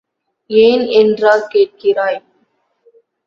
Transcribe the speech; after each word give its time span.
ஏன் 0.49 0.85
என்றா 0.91 1.33
கேட்கிறாய்? 1.47 2.19